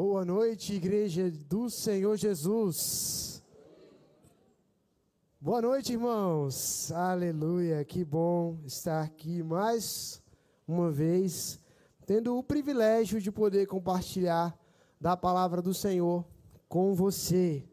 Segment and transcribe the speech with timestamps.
[0.00, 3.42] Boa noite, igreja do Senhor Jesus.
[5.40, 6.92] Boa noite, irmãos.
[6.92, 7.84] Aleluia.
[7.84, 10.22] Que bom estar aqui mais
[10.68, 11.58] uma vez,
[12.06, 14.56] tendo o privilégio de poder compartilhar
[15.00, 16.24] da palavra do Senhor
[16.68, 17.68] com você.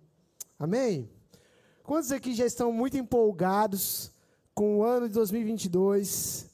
[0.58, 1.08] Amém?
[1.84, 4.12] Quantos aqui já estão muito empolgados
[4.56, 6.50] com o ano de 2022?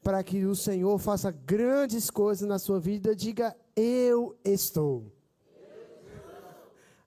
[0.00, 5.12] Para que o Senhor faça grandes coisas na sua vida, diga eu estou.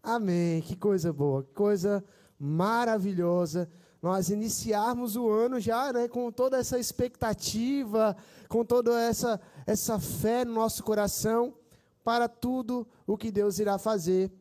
[0.02, 0.62] Amém.
[0.62, 2.04] Que coisa boa, que coisa
[2.40, 3.70] maravilhosa.
[4.02, 8.16] Nós iniciarmos o ano já, né, com toda essa expectativa,
[8.48, 11.56] com toda essa essa fé no nosso coração
[12.04, 14.32] para tudo o que Deus irá fazer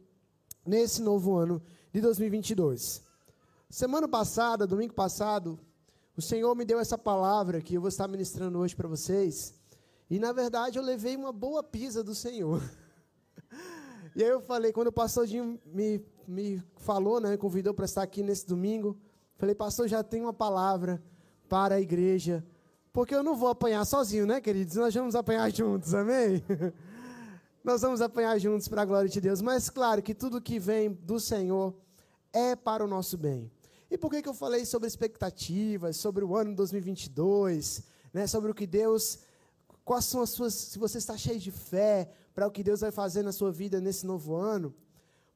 [0.66, 3.02] nesse novo ano de 2022.
[3.70, 5.58] Semana passada, domingo passado,
[6.16, 9.54] o Senhor me deu essa palavra que eu vou estar ministrando hoje para vocês.
[10.10, 12.62] E na verdade eu levei uma boa pisa do Senhor.
[14.16, 18.02] E aí eu falei, quando o pastor Dinho me, me falou, né, convidou para estar
[18.04, 18.96] aqui nesse domingo,
[19.34, 21.02] falei, pastor, já tem uma palavra
[21.48, 22.46] para a igreja,
[22.92, 24.76] porque eu não vou apanhar sozinho, né, queridos?
[24.76, 26.40] Nós vamos apanhar juntos, amém?
[27.64, 30.92] Nós vamos apanhar juntos para a glória de Deus, mas claro que tudo que vem
[30.92, 31.74] do Senhor
[32.32, 33.50] é para o nosso bem.
[33.90, 38.54] E por que, que eu falei sobre expectativas, sobre o ano 2022, né, sobre o
[38.54, 39.18] que Deus
[39.84, 40.54] Quais são as suas.
[40.54, 43.80] Se você está cheio de fé para o que Deus vai fazer na sua vida
[43.80, 44.74] nesse novo ano.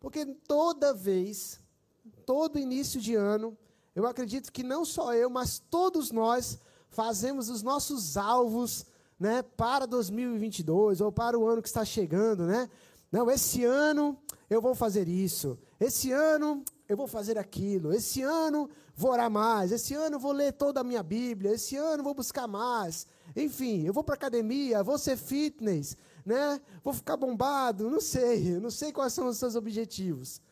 [0.01, 1.61] Porque toda vez,
[2.27, 3.57] todo início de ano,
[3.95, 8.87] eu acredito que não só eu, mas todos nós fazemos os nossos alvos
[9.19, 12.71] né, para 2022 ou para o ano que está chegando, né?
[13.11, 14.17] Não, esse ano
[14.49, 15.59] eu vou fazer isso.
[15.81, 17.93] Esse ano eu vou fazer aquilo.
[17.93, 19.73] Esse ano vou orar mais.
[19.73, 21.53] Esse ano vou ler toda a minha Bíblia.
[21.53, 23.07] Esse ano vou buscar mais.
[23.39, 26.61] Enfim, eu vou para academia, vou ser fitness, né?
[26.83, 30.43] Vou ficar bombado, não sei, não sei quais são os seus objetivos.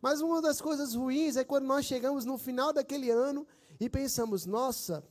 [0.00, 3.46] Mas uma das coisas ruins é quando nós chegamos no final daquele ano
[3.78, 5.04] e pensamos: "Nossa,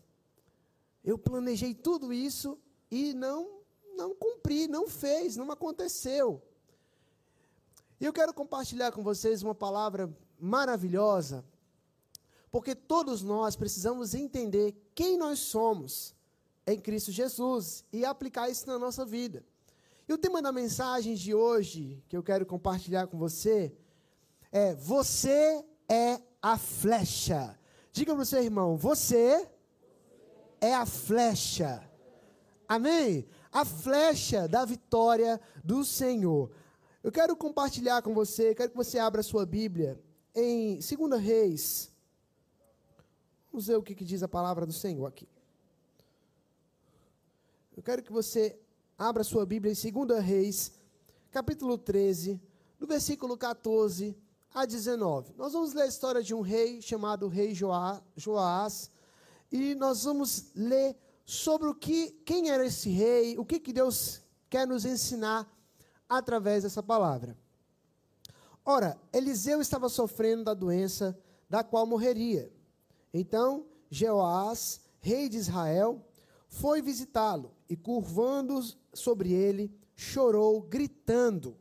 [1.03, 2.57] eu planejei tudo isso
[2.89, 3.61] e não
[3.95, 6.41] não cumpri, não fez, não aconteceu".
[8.01, 11.45] E eu quero compartilhar com vocês uma palavra maravilhosa,
[12.49, 16.15] porque todos nós precisamos entender quem nós somos
[16.65, 19.43] em Cristo Jesus e aplicar isso na nossa vida.
[20.07, 23.73] E o tema da mensagem de hoje, que eu quero compartilhar com você,
[24.51, 27.57] é: Você é a flecha.
[27.91, 29.47] Diga para o seu irmão: Você
[30.59, 31.87] é a flecha.
[32.67, 33.25] Amém?
[33.51, 36.51] A flecha da vitória do Senhor.
[37.03, 40.01] Eu quero compartilhar com você, quero que você abra a sua Bíblia
[40.33, 41.91] em 2 Reis.
[43.51, 45.27] Vamos ver o que, que diz a palavra do Senhor aqui.
[47.75, 48.55] Eu quero que você
[48.95, 50.71] abra sua Bíblia em 2 Reis,
[51.31, 52.39] capítulo 13,
[52.77, 54.15] do versículo 14
[54.53, 55.33] a 19.
[55.35, 58.91] Nós vamos ler a história de um rei chamado Rei Joás,
[59.51, 60.95] e nós vamos ler
[61.25, 65.51] sobre o que, quem era esse rei, o que, que Deus quer nos ensinar
[66.07, 67.35] através dessa palavra.
[68.63, 71.17] Ora, Eliseu estava sofrendo da doença
[71.49, 72.53] da qual morreria.
[73.11, 75.99] Então, Jeoás, rei de Israel,
[76.53, 78.59] foi visitá-lo e, curvando
[78.93, 81.57] sobre ele, chorou, gritando: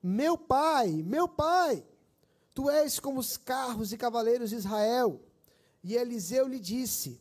[0.00, 1.84] Meu pai, meu pai,
[2.54, 5.20] tu és como os carros e cavaleiros de Israel.
[5.82, 7.20] E Eliseu lhe disse: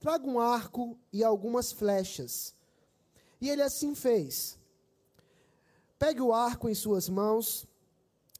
[0.00, 2.54] Traga um arco e algumas flechas.
[3.38, 4.58] E ele assim fez.
[5.98, 7.66] Pegue o arco em suas mãos,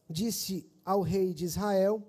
[0.09, 2.03] disse ao rei de Israel.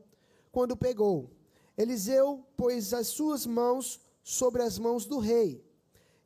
[0.50, 1.30] Quando pegou,
[1.78, 5.66] Eliseu pôs as suas mãos sobre as mãos do rei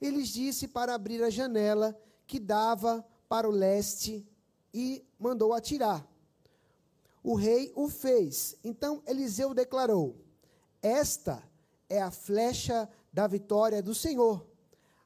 [0.01, 1.95] e lhes disse para abrir a janela
[2.25, 4.27] que dava para o leste
[4.73, 6.03] e mandou atirar.
[7.23, 8.57] O rei o fez.
[8.63, 10.15] Então Eliseu declarou:
[10.81, 11.47] Esta
[11.87, 14.47] é a flecha da vitória do Senhor,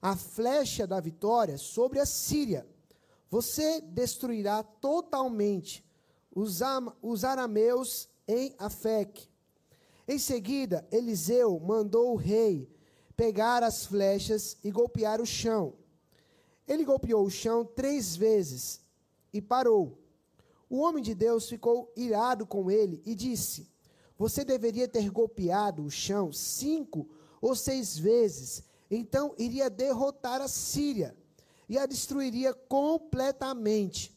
[0.01, 2.65] a flecha da vitória sobre a Síria.
[3.29, 5.85] Você destruirá totalmente
[6.33, 6.61] os,
[7.01, 9.27] os arameus em Afec.
[10.07, 12.73] Em seguida, Eliseu mandou o rei
[13.15, 15.73] pegar as flechas e golpear o chão.
[16.67, 18.81] Ele golpeou o chão três vezes
[19.31, 19.97] e parou.
[20.69, 23.69] O homem de Deus ficou irado com ele e disse:
[24.17, 27.07] Você deveria ter golpeado o chão cinco
[27.39, 31.15] ou seis vezes, então iria derrotar a Síria
[31.69, 34.15] e a destruiria completamente.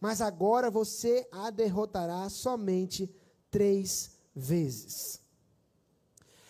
[0.00, 3.14] Mas agora você a derrotará somente
[3.50, 5.21] três vezes.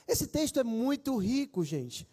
[0.07, 2.09] Esse texto é muito rico, gente.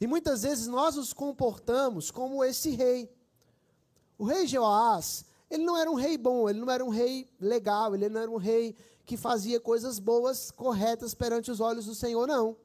[0.00, 3.10] E muitas vezes nós nos comportamos como esse rei.
[4.16, 7.94] O rei Joás Ele não era um rei bom, ele não era um rei legal,
[7.94, 8.76] ele não era um rei
[9.06, 12.56] que fazia coisas boas, corretas perante os olhos do Senhor, não.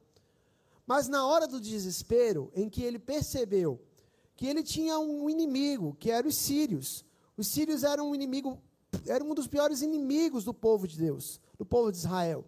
[0.86, 3.80] Mas na hora do desespero, em que ele percebeu
[4.36, 7.06] que ele tinha um inimigo, que era os sírios.
[7.38, 8.60] Os sírios eram um inimigo,
[9.08, 12.44] eram um dos piores inimigos do povo de Deus, do povo de Israel.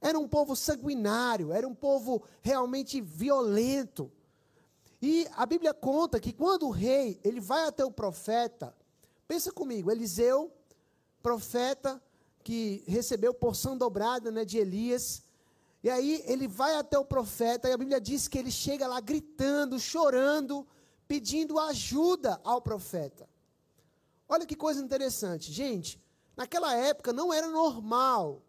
[0.00, 4.10] Era um povo sanguinário, era um povo realmente violento.
[5.00, 8.74] E a Bíblia conta que quando o rei, ele vai até o profeta,
[9.28, 10.52] pensa comigo, Eliseu,
[11.22, 12.02] profeta
[12.42, 15.22] que recebeu porção dobrada, né, de Elias,
[15.82, 19.00] e aí ele vai até o profeta, e a Bíblia diz que ele chega lá
[19.00, 20.66] gritando, chorando,
[21.06, 23.28] pedindo ajuda ao profeta.
[24.28, 26.00] Olha que coisa interessante, gente.
[26.36, 28.42] Naquela época não era normal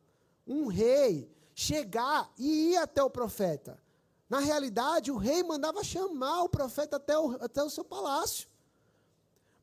[0.45, 3.81] um rei chegar e ir até o profeta.
[4.29, 8.47] Na realidade, o rei mandava chamar o profeta até o, até o seu palácio.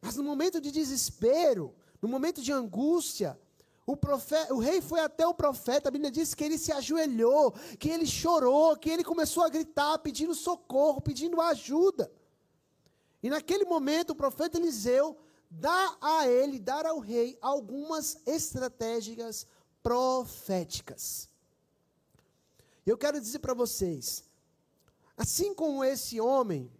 [0.02, 3.38] Mas no momento de desespero, no momento de angústia,
[3.86, 7.52] o, profeta, o rei foi até o profeta, a Bíblia diz que ele se ajoelhou,
[7.78, 12.10] que ele chorou, que ele começou a gritar, pedindo socorro, pedindo ajuda.
[13.22, 15.16] E naquele momento o profeta Eliseu
[15.48, 19.46] dá a ele, dar ao rei, algumas estratégias
[19.80, 21.32] proféticas.
[22.86, 24.24] Eu quero dizer para vocês,
[25.16, 26.70] assim como esse homem,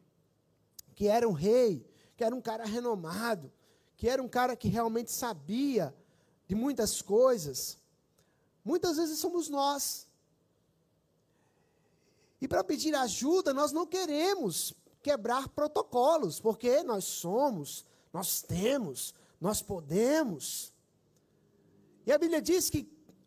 [0.94, 1.86] que era um rei,
[2.16, 3.50] que era um cara renomado,
[3.96, 5.94] que era um cara que realmente sabia
[6.46, 7.78] de muitas coisas,
[8.64, 10.06] muitas vezes somos nós.
[12.40, 19.62] E para pedir ajuda, nós não queremos quebrar protocolos, porque nós somos, nós temos, nós
[19.62, 20.72] podemos.
[22.06, 22.86] E a Bíblia diz que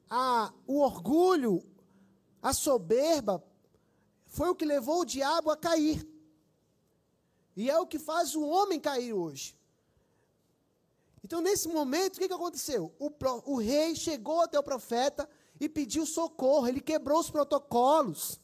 [0.10, 1.64] a, o orgulho,
[2.48, 3.44] a soberba,
[4.26, 6.08] foi o que levou o diabo a cair.
[7.56, 9.58] E é o que faz o homem cair hoje.
[11.24, 12.94] Então, nesse momento, o que, que aconteceu?
[13.00, 13.12] O,
[13.46, 15.30] o rei chegou até o profeta
[15.60, 18.40] e pediu socorro, ele quebrou os protocolos.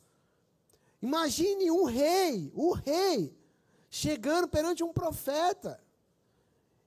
[1.02, 3.34] Imagine um rei, o rei,
[3.90, 5.82] chegando perante um profeta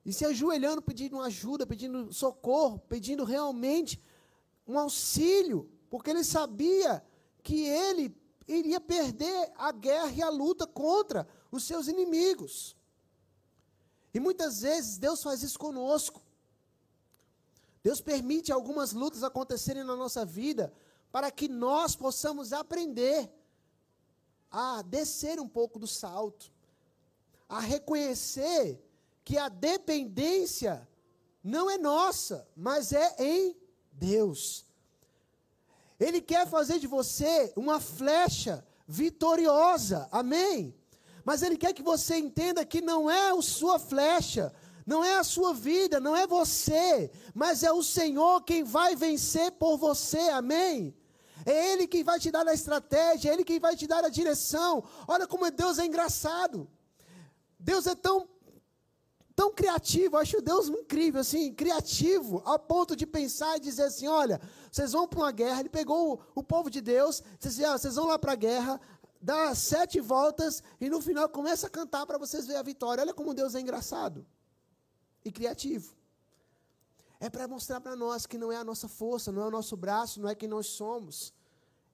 [0.04, 4.02] e se ajoelhando, pedindo ajuda, pedindo socorro, pedindo realmente
[4.66, 7.02] um auxílio, porque ele sabia
[7.42, 8.14] que ele
[8.46, 12.76] iria perder a guerra e a luta contra os seus inimigos.
[14.12, 16.20] E muitas vezes Deus faz isso conosco.
[17.82, 20.70] Deus permite algumas lutas acontecerem na nossa vida
[21.10, 23.32] para que nós possamos aprender
[24.50, 26.52] a descer um pouco do salto,
[27.48, 28.86] a reconhecer
[29.24, 30.86] que a dependência
[31.42, 33.56] não é nossa, mas é em
[33.90, 34.66] Deus.
[35.98, 40.74] Ele quer fazer de você uma flecha vitoriosa, amém?
[41.24, 44.52] Mas ele quer que você entenda que não é a sua flecha,
[44.86, 49.50] não é a sua vida, não é você, mas é o Senhor quem vai vencer
[49.52, 50.94] por você, amém?
[51.44, 54.08] É Ele quem vai te dar a estratégia, é Ele quem vai te dar a
[54.08, 54.84] direção.
[55.08, 56.68] Olha como Deus é engraçado.
[57.58, 58.28] Deus é tão,
[59.34, 64.40] tão criativo, acho Deus incrível, assim, criativo, ao ponto de pensar e dizer assim: olha,
[64.76, 65.60] vocês vão para uma guerra.
[65.60, 68.78] Ele pegou o, o povo de Deus, assim, ah, vocês vão lá para a guerra,
[69.20, 73.00] dá sete voltas e no final começa a cantar para vocês verem a vitória.
[73.00, 74.26] Olha como Deus é engraçado
[75.24, 75.96] e criativo.
[77.18, 79.78] É para mostrar para nós que não é a nossa força, não é o nosso
[79.78, 81.32] braço, não é quem nós somos.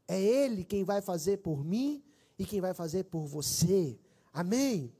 [0.09, 2.03] É Ele quem vai fazer por mim
[2.37, 3.97] e quem vai fazer por você.
[4.33, 4.93] Amém?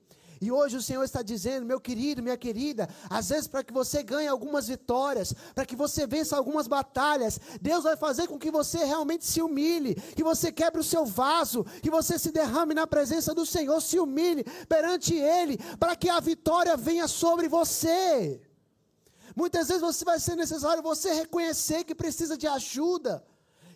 [0.43, 4.03] E hoje o Senhor está dizendo, meu querido, minha querida, às vezes para que você
[4.03, 8.79] ganhe algumas vitórias, para que você vença algumas batalhas, Deus vai fazer com que você
[8.79, 13.33] realmente se humilhe, que você quebre o seu vaso, que você se derrame na presença
[13.33, 18.43] do Senhor, se humilhe perante Ele, para que a vitória venha sobre você.
[19.37, 23.25] Muitas vezes você vai ser necessário você reconhecer que precisa de ajuda,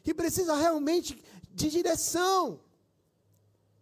[0.03, 1.23] que precisa realmente
[1.55, 2.59] de direção,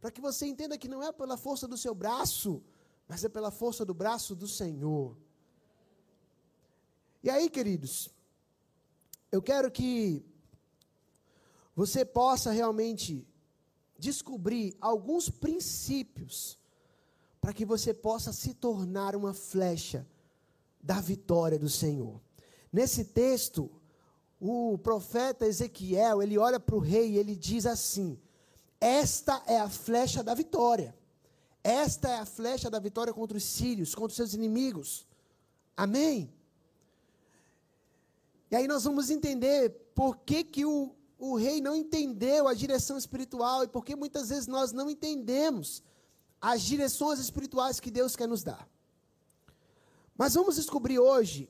[0.02, 2.62] para que você entenda que não é pela força do seu braço,
[3.08, 5.16] mas é pela força do braço do Senhor.
[7.22, 8.10] E aí, queridos,
[9.30, 10.24] eu quero que
[11.74, 13.26] você possa realmente
[13.98, 16.58] descobrir alguns princípios
[17.40, 20.06] para que você possa se tornar uma flecha
[20.80, 22.20] da vitória do Senhor.
[22.72, 23.70] Nesse texto,
[24.40, 28.18] o profeta Ezequiel, ele olha para o rei e ele diz assim:
[28.80, 30.94] Esta é a flecha da vitória.
[31.64, 35.06] Esta é a flecha da vitória contra os sírios, contra os seus inimigos.
[35.74, 36.30] Amém?
[38.50, 42.98] E aí nós vamos entender por que, que o, o rei não entendeu a direção
[42.98, 45.82] espiritual e por que muitas vezes nós não entendemos
[46.38, 48.68] as direções espirituais que Deus quer nos dar.
[50.16, 51.48] Mas vamos descobrir hoje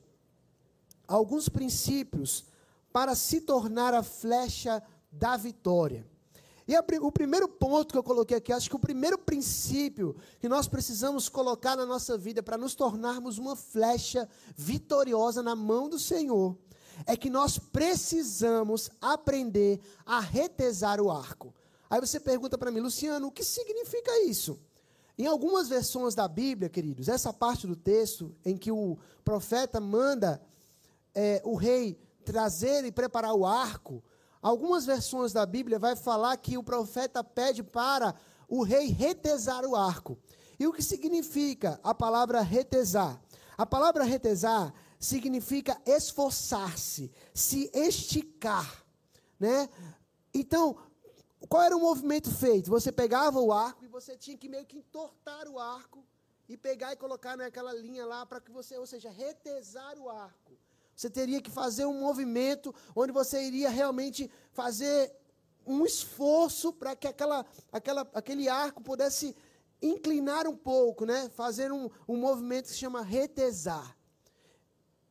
[1.05, 2.45] alguns princípios
[2.93, 4.81] para se tornar a flecha
[5.11, 6.07] da vitória.
[6.67, 10.49] E a, o primeiro ponto que eu coloquei aqui, acho que o primeiro princípio que
[10.49, 15.99] nós precisamos colocar na nossa vida para nos tornarmos uma flecha vitoriosa na mão do
[15.99, 16.57] Senhor,
[17.05, 21.53] é que nós precisamos aprender a retesar o arco.
[21.89, 24.59] Aí você pergunta para mim, Luciano, o que significa isso?
[25.17, 30.41] Em algumas versões da Bíblia, queridos, essa parte do texto em que o profeta manda
[31.13, 34.03] é, o rei trazer e preparar o arco,
[34.41, 38.15] algumas versões da Bíblia vai falar que o profeta pede para
[38.47, 40.17] o rei retesar o arco.
[40.59, 43.19] E o que significa a palavra retesar?
[43.57, 48.83] A palavra retesar significa esforçar-se, se esticar,
[49.39, 49.69] né?
[50.33, 50.77] Então,
[51.47, 52.69] qual era o movimento feito?
[52.69, 56.05] Você pegava o arco e você tinha que meio que entortar o arco
[56.47, 60.57] e pegar e colocar naquela linha lá para que você, ou seja, retesar o arco.
[60.95, 65.13] Você teria que fazer um movimento onde você iria realmente fazer
[65.65, 69.35] um esforço para que aquela, aquela, aquele arco pudesse
[69.81, 71.29] inclinar um pouco, né?
[71.29, 73.97] fazer um, um movimento que se chama retesar.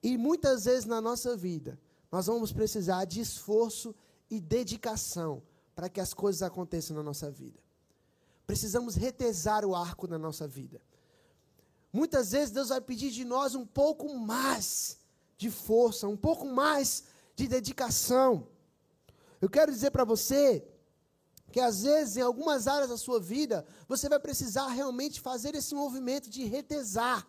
[0.03, 1.79] E muitas vezes na nossa vida,
[2.11, 3.95] nós vamos precisar de esforço
[4.31, 5.43] e dedicação
[5.75, 7.59] para que as coisas aconteçam na nossa vida.
[8.47, 10.81] Precisamos retesar o arco na nossa vida.
[11.93, 14.99] Muitas vezes Deus vai pedir de nós um pouco mais
[15.37, 17.05] de força, um pouco mais
[17.37, 18.47] de dedicação.
[19.41, 20.65] Eu quero dizer para você
[21.53, 25.75] que às vezes em algumas áreas da sua vida você vai precisar realmente fazer esse
[25.75, 27.27] movimento de retesar,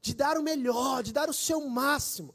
[0.00, 2.34] de dar o melhor, de dar o seu máximo,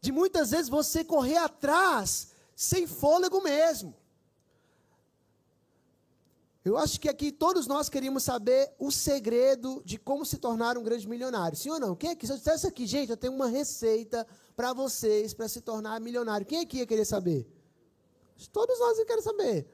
[0.00, 3.94] de muitas vezes você correr atrás sem fôlego mesmo.
[6.68, 10.82] Eu acho que aqui todos nós queríamos saber o segredo de como se tornar um
[10.82, 11.56] grande milionário.
[11.56, 11.96] Sim ou não?
[11.96, 12.26] Quem aqui?
[12.26, 16.46] Se eu dissesse aqui, gente, eu tenho uma receita para vocês para se tornar milionário.
[16.46, 17.50] Quem aqui ia querer saber?
[18.52, 19.66] Todos nós iam querer saber.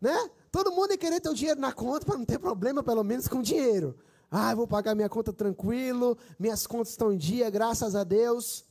[0.00, 0.30] Né?
[0.50, 3.28] Todo mundo ia querer ter o dinheiro na conta para não ter problema, pelo menos,
[3.28, 3.96] com dinheiro.
[4.28, 8.64] Ah, eu vou pagar minha conta tranquilo, minhas contas estão em dia, graças a Deus.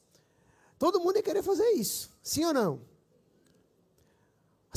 [0.78, 2.10] Todo mundo ia querer fazer isso.
[2.22, 2.89] Sim ou não?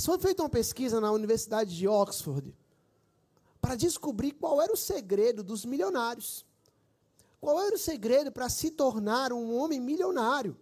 [0.01, 2.55] Foi feita uma pesquisa na Universidade de Oxford
[3.61, 6.45] para descobrir qual era o segredo dos milionários.
[7.41, 10.57] Qual era o segredo para se tornar um homem milionário?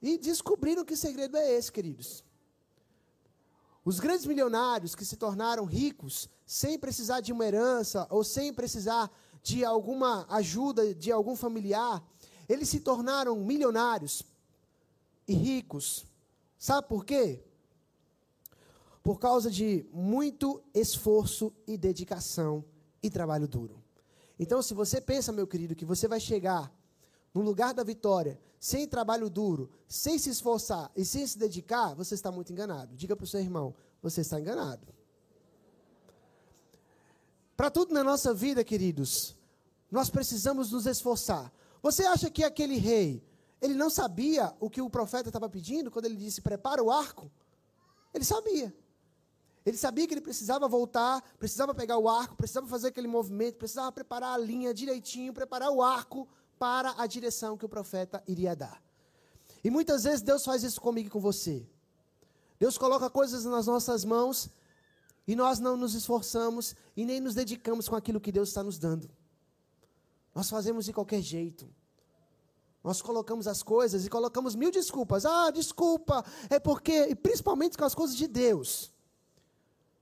[0.00, 2.24] E descobriram que segredo é esse, queridos.
[3.84, 9.10] Os grandes milionários que se tornaram ricos sem precisar de uma herança ou sem precisar
[9.42, 12.02] de alguma ajuda de algum familiar,
[12.48, 14.22] eles se tornaram milionários
[15.26, 16.06] e ricos.
[16.58, 17.42] Sabe por quê?
[19.02, 22.64] Por causa de muito esforço e dedicação
[23.02, 23.82] e trabalho duro.
[24.38, 26.72] Então, se você pensa, meu querido, que você vai chegar
[27.34, 32.14] no lugar da vitória sem trabalho duro, sem se esforçar e sem se dedicar, você
[32.14, 32.94] está muito enganado.
[32.94, 34.86] Diga para o seu irmão: você está enganado.
[37.56, 39.36] Para tudo na nossa vida, queridos,
[39.90, 41.52] nós precisamos nos esforçar.
[41.82, 43.22] Você acha que aquele rei,
[43.60, 47.30] ele não sabia o que o profeta estava pedindo quando ele disse: prepara o arco?
[48.14, 48.74] Ele sabia.
[49.64, 53.92] Ele sabia que ele precisava voltar, precisava pegar o arco, precisava fazer aquele movimento, precisava
[53.92, 56.28] preparar a linha direitinho, preparar o arco
[56.58, 58.82] para a direção que o profeta iria dar.
[59.62, 61.64] E muitas vezes Deus faz isso comigo e com você.
[62.58, 64.48] Deus coloca coisas nas nossas mãos
[65.26, 68.78] e nós não nos esforçamos e nem nos dedicamos com aquilo que Deus está nos
[68.78, 69.08] dando.
[70.34, 71.68] Nós fazemos de qualquer jeito.
[72.82, 75.24] Nós colocamos as coisas e colocamos mil desculpas.
[75.24, 78.91] Ah, desculpa, é porque, e principalmente com as coisas de Deus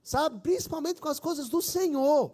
[0.02, 0.40] sabe?
[0.40, 2.32] Principalmente com as coisas do Senhor.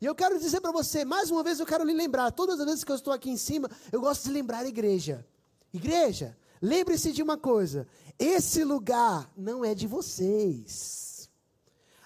[0.00, 2.66] E eu quero dizer para você, mais uma vez eu quero lhe lembrar, todas as
[2.66, 5.26] vezes que eu estou aqui em cima, eu gosto de lembrar a igreja.
[5.72, 7.86] Igreja, lembre-se de uma coisa:
[8.18, 11.30] esse lugar não é de vocês.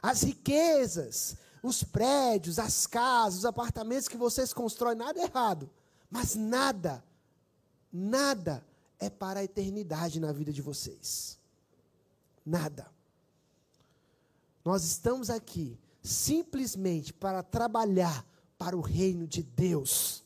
[0.00, 5.68] As riquezas, os prédios, as casas, os apartamentos que vocês constroem, nada é errado.
[6.10, 7.04] Mas nada,
[7.92, 8.64] nada
[8.98, 11.38] é para a eternidade na vida de vocês.
[12.44, 12.97] Nada.
[14.68, 18.22] Nós estamos aqui simplesmente para trabalhar
[18.58, 20.22] para o reino de Deus.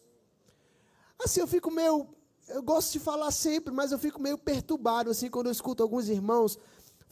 [1.24, 2.08] Assim, eu fico meio.
[2.48, 6.08] Eu gosto de falar sempre, mas eu fico meio perturbado assim quando eu escuto alguns
[6.08, 6.58] irmãos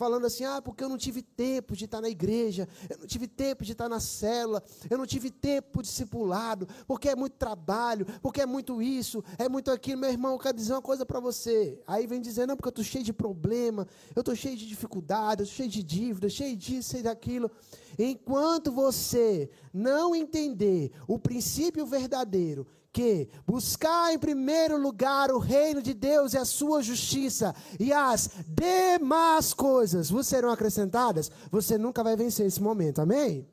[0.00, 3.28] falando assim: ah, porque eu não tive tempo de estar na igreja, eu não tive
[3.28, 8.40] tempo de estar na célula, eu não tive tempo discipulado, porque é muito trabalho, porque
[8.40, 10.00] é muito isso, é muito aquilo.
[10.00, 11.78] Meu irmão, eu quero dizer uma coisa para você.
[11.87, 15.42] Aí vem dizendo: não, porque eu estou cheio de problema, eu estou cheio de dificuldade,
[15.42, 17.50] eu estou cheio de dívida, cheio disso, cheio daquilo.
[17.99, 25.94] Enquanto você não entender o princípio verdadeiro, que buscar em primeiro lugar o reino de
[25.94, 32.16] Deus e a sua justiça, e as demais coisas vos serão acrescentadas, você nunca vai
[32.16, 33.49] vencer esse momento, amém?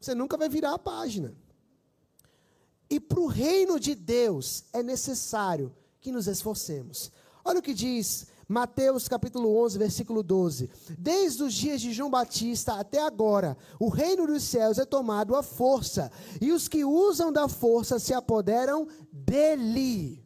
[0.00, 1.34] Você nunca vai virar a página.
[2.88, 7.12] E para o reino de Deus é necessário que nos esforcemos.
[7.44, 10.70] Olha o que diz Mateus capítulo 11, versículo 12.
[10.98, 15.42] Desde os dias de João Batista até agora, o reino dos céus é tomado à
[15.42, 20.24] força, e os que usam da força se apoderam dele.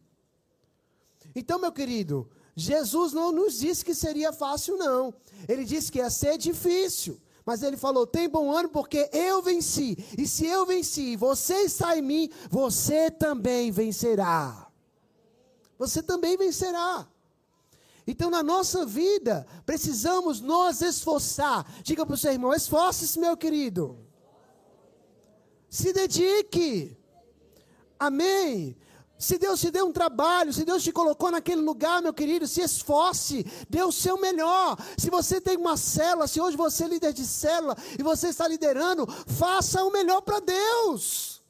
[1.34, 5.12] Então, meu querido, Jesus não nos disse que seria fácil, não.
[5.48, 7.20] Ele disse que ia ser difícil.
[7.44, 9.96] Mas ele falou: tem bom ano porque eu venci.
[10.16, 14.70] E se eu venci, você está em mim, você também vencerá.
[15.76, 17.08] Você também vencerá.
[18.06, 21.64] Então, na nossa vida, precisamos nos esforçar.
[21.82, 23.98] Diga para o seu irmão: esforce-se, meu querido.
[25.68, 26.96] Se dedique.
[27.98, 28.76] Amém.
[29.22, 32.60] Se Deus te deu um trabalho, se Deus te colocou naquele lugar, meu querido, se
[32.60, 34.76] esforce, dê o seu melhor.
[34.98, 38.48] Se você tem uma célula, se hoje você é líder de célula e você está
[38.48, 41.40] liderando, faça o melhor para Deus.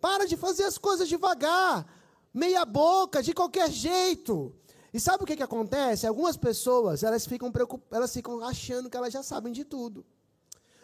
[0.00, 1.86] Para de fazer as coisas devagar,
[2.32, 4.54] meia boca, de qualquer jeito.
[4.92, 6.06] E sabe o que, que acontece?
[6.06, 7.50] Algumas pessoas, elas ficam,
[7.90, 10.04] elas ficam achando que elas já sabem de tudo.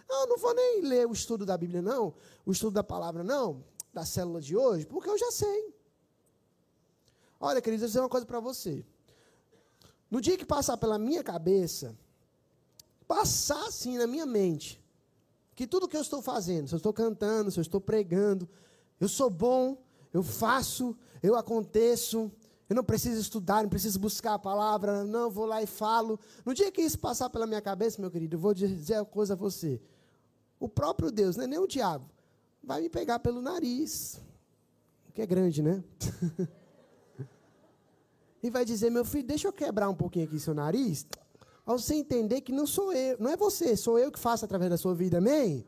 [0.09, 2.15] Não, não vou nem ler o estudo da Bíblia, não.
[2.47, 3.63] O estudo da palavra, não.
[3.93, 5.75] Da célula de hoje, porque eu já sei.
[7.39, 8.85] Olha, queridos, eu vou dizer uma coisa para você.
[10.11, 11.95] No dia que passar pela minha cabeça,
[13.07, 14.83] passar assim na minha mente,
[15.55, 18.49] que tudo que eu estou fazendo, se eu estou cantando, se eu estou pregando,
[18.99, 19.77] eu sou bom,
[20.13, 22.33] eu faço, eu aconteço,
[22.69, 26.21] eu não preciso estudar, não preciso buscar a palavra, não, vou lá e falo.
[26.45, 29.33] No dia que isso passar pela minha cabeça, meu querido, eu vou dizer uma coisa
[29.33, 29.81] a você.
[30.61, 32.05] O próprio Deus, não é nem o diabo,
[32.63, 34.21] vai me pegar pelo nariz,
[35.15, 35.83] que é grande, né?
[38.43, 41.07] e vai dizer, meu filho, deixa eu quebrar um pouquinho aqui seu nariz,
[41.65, 44.71] para você entender que não sou eu, não é você, sou eu que faço através
[44.71, 45.65] da sua vida, amém?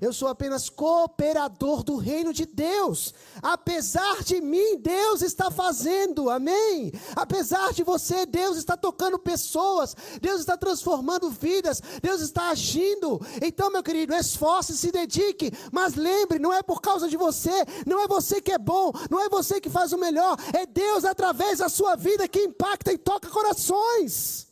[0.00, 3.14] Eu sou apenas cooperador do reino de Deus.
[3.40, 6.92] Apesar de mim, Deus está fazendo, amém?
[7.14, 13.20] Apesar de você, Deus está tocando pessoas, Deus está transformando vidas, Deus está agindo.
[13.40, 18.00] Então, meu querido, esforce, se dedique, mas lembre, não é por causa de você, não
[18.02, 21.58] é você que é bom, não é você que faz o melhor, é Deus através
[21.58, 24.51] da sua vida que impacta e toca corações.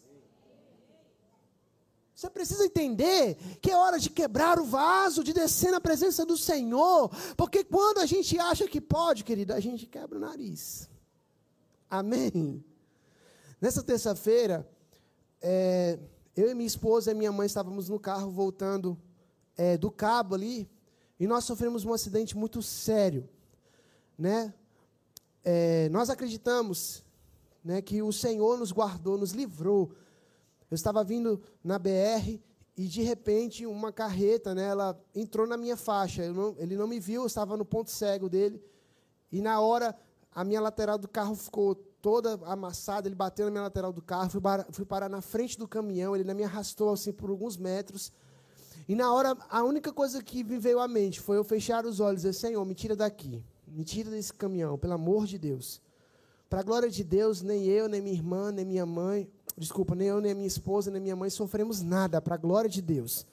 [2.21, 6.37] Você precisa entender que é hora de quebrar o vaso, de descer na presença do
[6.37, 10.87] Senhor, porque quando a gente acha que pode, querida, a gente quebra o nariz.
[11.89, 12.63] Amém?
[13.59, 14.69] Nessa terça-feira,
[15.41, 15.99] é,
[16.37, 18.99] eu e minha esposa e minha mãe estávamos no carro voltando
[19.57, 20.69] é, do cabo ali,
[21.19, 23.27] e nós sofremos um acidente muito sério,
[24.19, 24.53] né?
[25.43, 27.03] É, nós acreditamos
[27.65, 29.95] né, que o Senhor nos guardou, nos livrou
[30.71, 32.39] eu estava vindo na BR
[32.77, 36.33] e de repente uma carreta, né, ela entrou na minha faixa.
[36.33, 38.63] Não, ele não me viu, eu estava no ponto cego dele.
[39.31, 39.95] E na hora
[40.33, 44.31] a minha lateral do carro ficou toda amassada, ele bateu na minha lateral do carro,
[44.31, 48.13] fui, fui parar na frente do caminhão, ele me arrastou assim por alguns metros.
[48.89, 52.01] E na hora, a única coisa que me veio à mente foi eu fechar os
[52.01, 55.81] olhos e dizer, Senhor, me tira daqui, me tira desse caminhão, pelo amor de Deus.
[56.49, 60.09] Para a glória de Deus, nem eu, nem minha irmã, nem minha mãe, desculpa, nem
[60.09, 63.27] eu, nem a minha esposa, nem minha mãe sofremos nada, para a glória de Deus.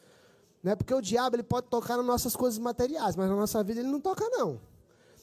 [0.64, 0.76] Né?
[0.76, 3.90] Porque o diabo ele pode tocar nas nossas coisas materiais, mas na nossa vida ele
[3.90, 4.60] não toca, não.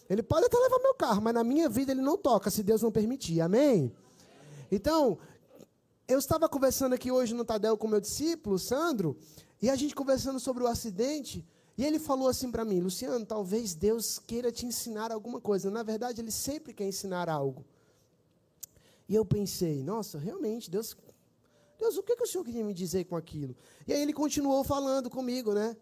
[0.08, 2.82] Ele pode até levar meu carro, mas na minha vida ele não toca, se Deus
[2.82, 3.40] não permitir.
[3.40, 3.92] Amém?
[4.70, 5.18] Então,
[6.06, 9.16] eu estava conversando aqui hoje no Tadel com meu discípulo, Sandro,
[9.60, 11.44] e a gente conversando sobre o acidente,
[11.76, 15.70] e ele falou assim para mim, Luciano, talvez Deus queira te ensinar alguma coisa.
[15.70, 17.64] Na verdade, ele sempre quer ensinar algo.
[19.08, 20.96] E eu pensei, nossa, realmente, Deus,
[21.78, 23.54] Deus, o que, que o Senhor queria me dizer com aquilo?
[23.86, 25.76] E aí ele continuou falando comigo, né?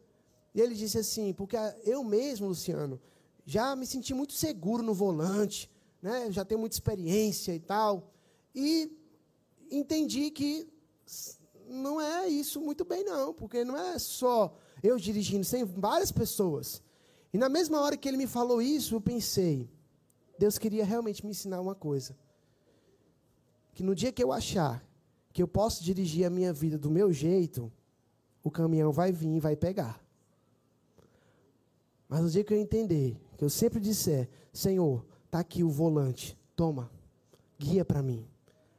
[0.54, 3.00] E ele disse assim, porque eu mesmo, Luciano,
[3.46, 6.30] já me senti muito seguro no volante, né?
[6.30, 8.12] Já tenho muita experiência e tal.
[8.54, 8.90] E
[9.70, 10.68] entendi que
[11.68, 16.82] não é isso muito bem, não, porque não é só eu dirigindo, sem várias pessoas.
[17.32, 19.70] E na mesma hora que ele me falou isso, eu pensei,
[20.38, 22.16] Deus queria realmente me ensinar uma coisa
[23.72, 24.85] que no dia que eu achar
[25.32, 27.72] que eu posso dirigir a minha vida do meu jeito,
[28.44, 30.00] o caminhão vai vir e vai pegar.
[32.08, 36.38] Mas no dia que eu entender, que eu sempre disser, Senhor, está aqui o volante,
[36.54, 36.90] toma,
[37.58, 38.26] guia para mim.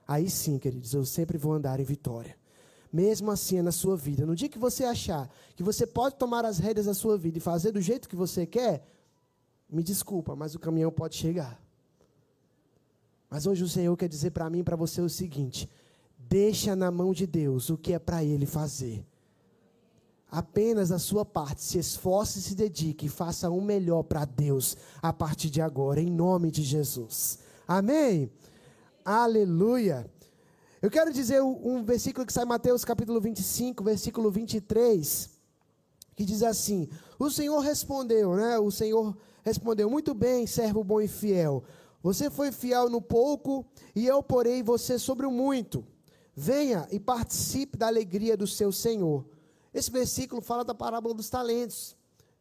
[0.07, 2.37] Aí sim, queridos, eu sempre vou andar em vitória.
[2.91, 4.23] Mesmo assim é na sua vida.
[4.23, 7.41] No dia que você achar que você pode tomar as rédeas da sua vida e
[7.41, 8.87] fazer do jeito que você quer,
[9.67, 11.59] me desculpa, mas o caminhão pode chegar.
[13.33, 15.67] Mas hoje o Senhor quer dizer para mim e para você o seguinte:
[16.19, 19.03] deixa na mão de Deus o que é para Ele fazer.
[20.29, 24.77] Apenas a sua parte, se esforce e se dedique e faça o melhor para Deus
[25.01, 27.39] a partir de agora, em nome de Jesus.
[27.67, 28.29] Amém?
[29.03, 30.05] Aleluia.
[30.79, 35.31] Eu quero dizer um versículo que sai Mateus capítulo 25, versículo 23,
[36.15, 38.59] que diz assim: O Senhor respondeu, né?
[38.59, 41.63] O Senhor respondeu: Muito bem, servo bom e fiel.
[42.03, 45.87] Você foi fiel no pouco, e eu porei você sobre o muito.
[46.35, 49.25] Venha e participe da alegria do seu Senhor.
[49.73, 51.95] Esse versículo fala da parábola dos talentos.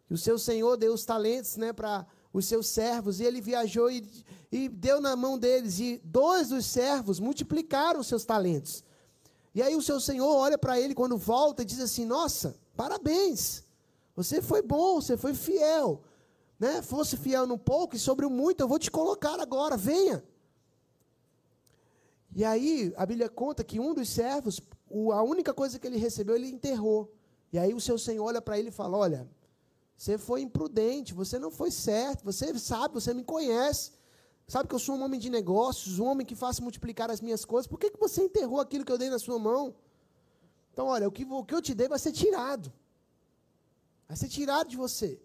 [0.09, 3.89] Que o seu Senhor deu os talentos né, para os seus servos, e ele viajou
[3.89, 4.05] e,
[4.51, 5.79] e deu na mão deles.
[5.79, 8.83] E dois dos servos multiplicaram os seus talentos.
[9.55, 13.63] E aí o seu Senhor olha para ele quando volta e diz assim: Nossa, parabéns,
[14.17, 16.03] você foi bom, você foi fiel.
[16.63, 16.81] Né?
[16.81, 20.23] Fosse fiel no pouco e sobre o muito, eu vou te colocar agora, venha.
[22.37, 24.61] E aí a Bíblia conta que um dos servos,
[25.13, 27.13] a única coisa que ele recebeu, ele enterrou.
[27.53, 29.29] E aí o seu senhor olha para ele e fala: Olha,
[29.97, 33.91] você foi imprudente, você não foi certo, você sabe, você me conhece.
[34.47, 37.45] Sabe que eu sou um homem de negócios, um homem que faço multiplicar as minhas
[37.45, 37.67] coisas.
[37.67, 39.75] Por que, que você enterrou aquilo que eu dei na sua mão?
[40.73, 42.73] Então, olha, o que, o que eu te dei vai ser tirado.
[44.07, 45.21] Vai ser tirado de você.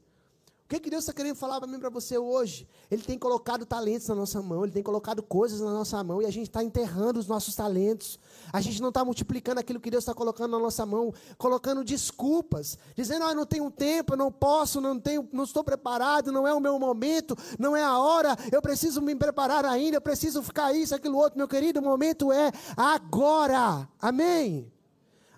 [0.67, 2.67] O que, que Deus está querendo falar para mim para você hoje?
[2.91, 6.25] Ele tem colocado talentos na nossa mão, Ele tem colocado coisas na nossa mão e
[6.25, 8.19] a gente está enterrando os nossos talentos.
[8.51, 12.77] A gente não está multiplicando aquilo que Deus está colocando na nossa mão, colocando desculpas,
[12.97, 16.59] dizendo: ah, não tenho tempo, não posso, não tenho, não estou preparado, não é o
[16.59, 20.93] meu momento, não é a hora, eu preciso me preparar ainda, eu preciso ficar isso,
[20.93, 21.37] aquilo outro.
[21.37, 23.87] Meu querido, o momento é agora.
[24.01, 24.69] Amém?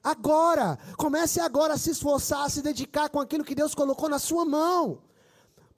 [0.03, 4.17] Agora, comece agora a se esforçar, a se dedicar com aquilo que Deus colocou na
[4.17, 5.07] sua mão.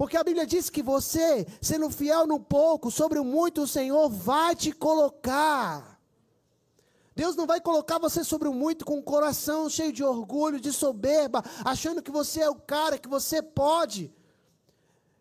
[0.02, 4.10] Porque a Bíblia diz que você, sendo fiel no pouco, sobre o muito o Senhor
[4.10, 6.02] vai te colocar.
[7.16, 10.74] Deus não vai colocar você sobre o muito com o coração cheio de orgulho, de
[10.74, 14.12] soberba, achando que você é o cara, que você pode.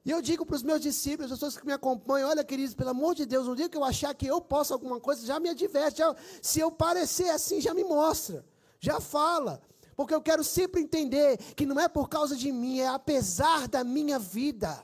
[0.02, 2.88] E eu digo para os meus discípulos, as pessoas que me acompanham, olha, queridos, pelo
[2.88, 5.50] amor de Deus, um dia que eu achar que eu posso alguma coisa, já me
[5.50, 5.98] adverte.
[5.98, 8.42] Já, se eu parecer assim, já me mostra.
[8.80, 9.60] Já fala.
[10.00, 13.84] Porque eu quero sempre entender que não é por causa de mim, é apesar da
[13.84, 14.82] minha vida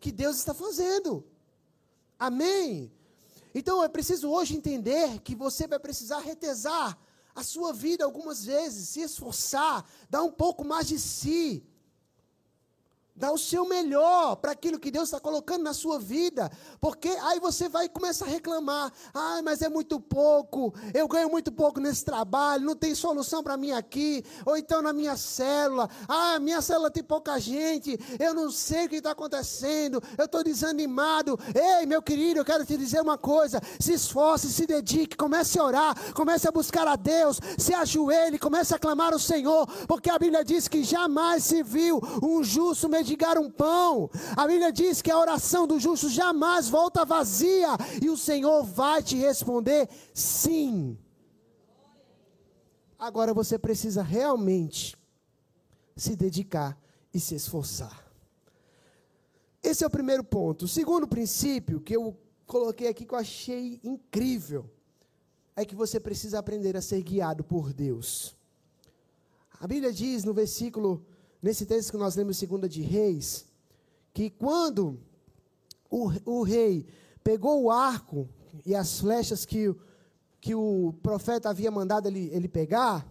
[0.00, 1.22] que Deus está fazendo.
[2.18, 2.90] Amém?
[3.54, 6.96] Então é preciso hoje entender que você vai precisar retesar
[7.34, 11.62] a sua vida algumas vezes, se esforçar, dar um pouco mais de si,
[13.18, 16.48] Dá o seu melhor para aquilo que Deus está colocando na sua vida.
[16.80, 18.92] Porque aí você vai começar a reclamar.
[19.12, 20.72] Ah, mas é muito pouco.
[20.94, 22.64] Eu ganho muito pouco nesse trabalho.
[22.64, 24.24] Não tem solução para mim aqui.
[24.46, 25.90] Ou então na minha célula.
[26.06, 27.98] Ah, minha célula tem pouca gente.
[28.20, 30.00] Eu não sei o que está acontecendo.
[30.16, 31.36] Eu estou desanimado.
[31.52, 33.60] Ei, meu querido, eu quero te dizer uma coisa.
[33.80, 35.16] Se esforce, se dedique.
[35.16, 36.12] Comece a orar.
[36.12, 37.40] Comece a buscar a Deus.
[37.58, 38.38] Se ajoelhe.
[38.38, 39.66] Comece a clamar ao Senhor.
[39.88, 44.10] Porque a Bíblia diz que jamais se viu um justo medicamento mendigar um pão.
[44.36, 47.68] A Bíblia diz que a oração do justo jamais volta vazia
[48.02, 50.98] e o Senhor vai te responder sim.
[52.98, 54.96] Agora você precisa realmente
[55.96, 56.78] se dedicar
[57.14, 58.06] e se esforçar.
[59.62, 60.66] Esse é o primeiro ponto.
[60.66, 62.16] O segundo princípio que eu
[62.46, 64.68] coloquei aqui que eu achei incrível
[65.56, 68.36] é que você precisa aprender a ser guiado por Deus.
[69.60, 71.04] A Bíblia diz no versículo
[71.42, 73.46] nesse texto que nós lemos segunda de Reis,
[74.12, 74.98] que quando
[75.90, 76.86] o, o rei
[77.22, 78.28] pegou o arco
[78.64, 79.74] e as flechas que,
[80.40, 83.06] que o profeta havia mandado ele, ele pegar,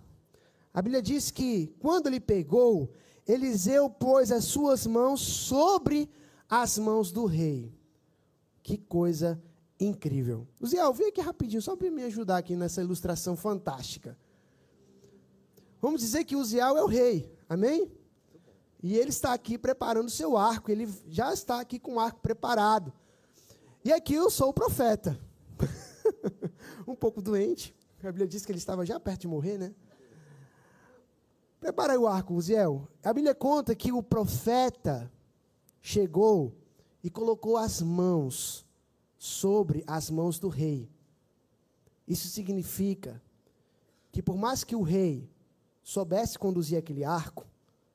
[0.74, 2.92] a Bíblia diz que quando ele pegou,
[3.28, 6.10] Eliseu pôs as suas mãos sobre
[6.50, 7.74] as mãos do rei.
[8.62, 9.42] Que coisa
[9.80, 10.48] incrível.
[10.60, 14.18] Uziel, vem aqui rapidinho, só para me ajudar aqui nessa ilustração fantástica.
[15.82, 17.92] Vamos dizer que Uziel é o rei, amém?
[18.82, 22.20] E ele está aqui preparando o seu arco, ele já está aqui com o arco
[22.20, 22.94] preparado.
[23.84, 25.20] E aqui eu sou o profeta.
[26.88, 27.76] um pouco doente.
[28.00, 29.74] A Bíblia diz que ele estava já perto de morrer, né?
[31.60, 32.88] Prepara aí o arco, Uziel.
[33.04, 35.12] A Bíblia conta que o profeta
[35.82, 36.54] chegou
[37.04, 38.66] e colocou as mãos
[39.18, 40.90] sobre as mãos do rei.
[42.08, 43.22] Isso significa
[44.12, 45.30] que por mais que o rei
[45.84, 47.46] soubesse conduzir aquele arco,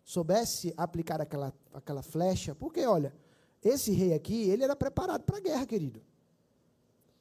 [0.05, 3.15] soubesse aplicar aquela, aquela flecha, porque, olha,
[3.62, 6.03] esse rei aqui, ele era preparado para a guerra, querido.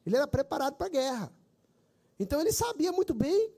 [0.06, 1.32] Ele era preparado para a guerra.
[2.20, 3.52] Então ele sabia muito bem,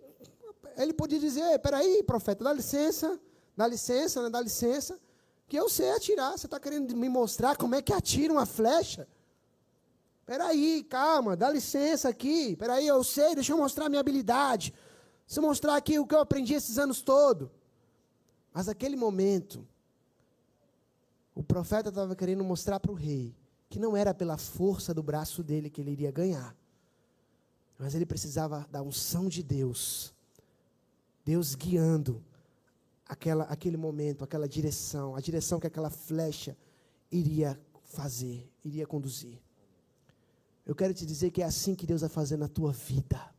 [0.77, 3.19] ele podia dizer, peraí, profeta, dá licença,
[3.55, 4.99] dá licença, né, dá licença,
[5.47, 6.37] Que eu sei atirar.
[6.37, 9.07] Você está querendo me mostrar como é que atira uma flecha?
[10.25, 12.55] Peraí, calma, dá licença aqui.
[12.55, 14.73] Peraí, eu sei, deixa eu mostrar a minha habilidade.
[15.27, 17.49] Deixa eu mostrar aqui o que eu aprendi esses anos todos.
[18.53, 19.67] Mas naquele momento,
[21.33, 23.35] o profeta estava querendo mostrar para o rei
[23.69, 26.55] que não era pela força do braço dele que ele iria ganhar,
[27.79, 30.13] mas ele precisava da unção de Deus,
[31.25, 32.23] Deus guiando
[33.07, 36.55] aquela, aquele momento, aquela direção, a direção que aquela flecha
[37.11, 39.41] iria fazer, iria conduzir.
[40.63, 43.33] Eu quero te dizer que é assim que Deus vai fazer na tua vida.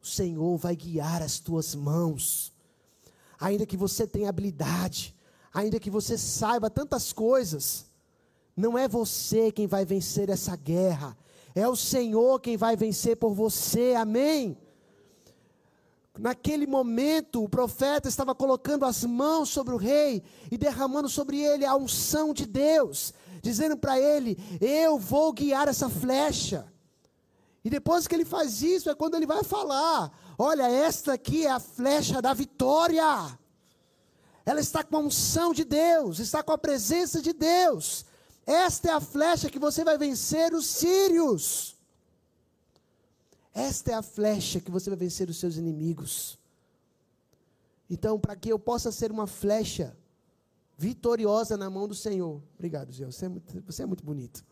[0.00, 2.53] O Senhor vai guiar as tuas mãos,
[3.44, 5.14] ainda que você tenha habilidade,
[5.52, 7.84] ainda que você saiba tantas coisas,
[8.56, 11.14] não é você quem vai vencer essa guerra,
[11.54, 14.56] é o Senhor quem vai vencer por você, amém?
[16.18, 21.66] Naquele momento, o profeta estava colocando as mãos sobre o rei e derramando sobre ele
[21.66, 26.66] a unção de Deus, dizendo para ele: Eu vou guiar essa flecha.
[27.64, 31.50] E depois que ele faz isso, é quando ele vai falar: Olha, esta aqui é
[31.50, 33.38] a flecha da vitória.
[34.44, 38.04] Ela está com a unção de Deus, está com a presença de Deus.
[38.46, 41.76] Esta é a flecha que você vai vencer os sírios.
[43.54, 46.38] Esta é a flecha que você vai vencer os seus inimigos.
[47.88, 49.96] Então, para que eu possa ser uma flecha
[50.76, 52.42] vitoriosa na mão do Senhor.
[52.54, 53.10] Obrigado, Gil.
[53.10, 54.44] Você é muito, você é muito bonito.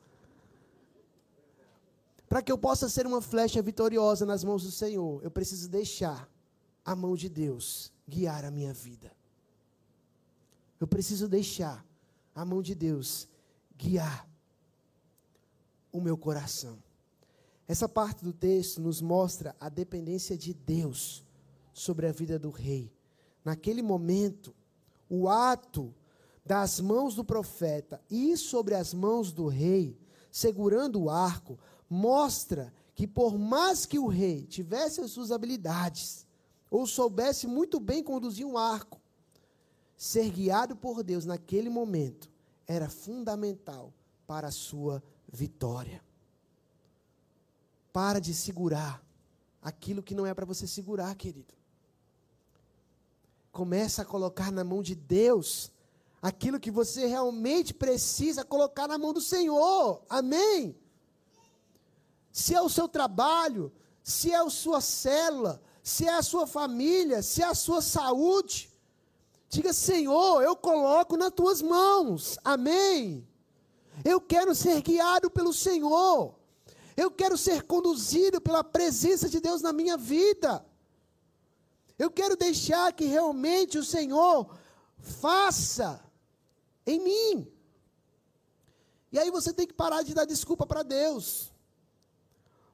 [2.32, 6.26] Para que eu possa ser uma flecha vitoriosa nas mãos do Senhor, eu preciso deixar
[6.82, 9.12] a mão de Deus guiar a minha vida.
[10.80, 11.84] Eu preciso deixar
[12.34, 13.28] a mão de Deus
[13.76, 14.26] guiar
[15.92, 16.78] o meu coração.
[17.68, 21.22] Essa parte do texto nos mostra a dependência de Deus
[21.74, 22.90] sobre a vida do rei.
[23.44, 24.54] Naquele momento,
[25.06, 25.94] o ato
[26.46, 29.98] das mãos do profeta e sobre as mãos do rei,
[30.30, 31.58] segurando o arco,
[31.92, 36.26] mostra que por mais que o rei tivesse as suas habilidades,
[36.70, 38.98] ou soubesse muito bem conduzir um arco,
[39.94, 42.30] ser guiado por Deus naquele momento
[42.66, 43.92] era fundamental
[44.26, 46.02] para a sua vitória.
[47.92, 49.04] Para de segurar
[49.60, 51.52] aquilo que não é para você segurar, querido.
[53.52, 55.70] Começa a colocar na mão de Deus
[56.22, 60.02] aquilo que você realmente precisa colocar na mão do Senhor.
[60.08, 60.74] Amém?
[62.32, 63.70] Se é o seu trabalho,
[64.02, 68.70] se é a sua célula, se é a sua família, se é a sua saúde,
[69.50, 72.38] diga: Senhor, eu coloco nas tuas mãos.
[72.42, 73.28] Amém?
[74.02, 76.34] Eu quero ser guiado pelo Senhor.
[76.96, 80.64] Eu quero ser conduzido pela presença de Deus na minha vida.
[81.98, 84.48] Eu quero deixar que realmente o Senhor
[84.98, 86.02] faça
[86.86, 87.52] em mim.
[89.10, 91.51] E aí você tem que parar de dar desculpa para Deus.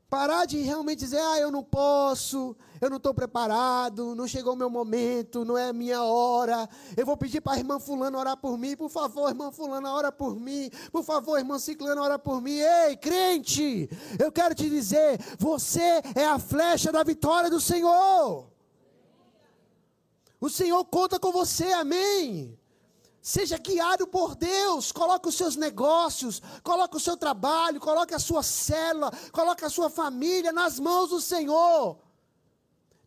[0.09, 4.57] Parar de realmente dizer, ah, eu não posso, eu não estou preparado, não chegou o
[4.57, 6.67] meu momento, não é a minha hora.
[6.97, 10.11] Eu vou pedir para a irmã Fulano orar por mim, por favor, irmã Fulano, ora
[10.11, 12.59] por mim, por favor, irmã Ciclano, ora por mim.
[12.59, 18.47] Ei, crente, eu quero te dizer, você é a flecha da vitória do Senhor.
[20.41, 22.58] O Senhor conta com você, amém.
[23.29, 24.91] Seja guiado por Deus.
[24.91, 29.91] Coloque os seus negócios, coloque o seu trabalho, coloque a sua célula, coloque a sua
[29.91, 31.99] família nas mãos do Senhor.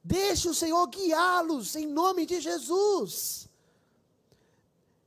[0.03, 3.49] Deixe o Senhor guiá-los em nome de Jesus.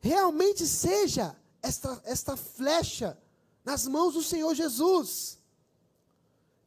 [0.00, 3.16] Realmente seja esta, esta flecha
[3.64, 5.38] nas mãos do Senhor Jesus.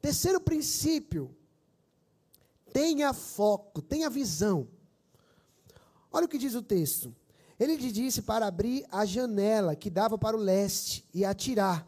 [0.02, 1.36] Terceiro princípio,
[2.72, 4.70] tenha foco, tenha visão.
[6.10, 7.14] Olha o que diz o texto.
[7.60, 11.88] Ele lhe disse para abrir a janela que dava para o leste e atirar.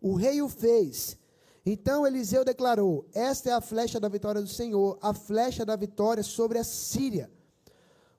[0.00, 1.18] O rei o fez.
[1.66, 6.22] Então Eliseu declarou: Esta é a flecha da vitória do Senhor, a flecha da vitória
[6.22, 7.30] sobre a Síria.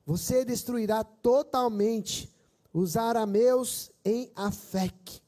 [0.06, 2.30] Você destruirá totalmente
[2.74, 5.22] os arameus em Afec.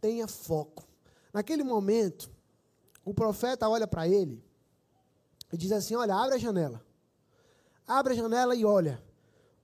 [0.00, 0.88] Tenha foco.
[1.32, 2.30] Naquele momento,
[3.04, 4.42] o profeta olha para ele
[5.52, 6.82] e diz assim: Olha, abre a janela.
[7.86, 9.09] Abre a janela e olha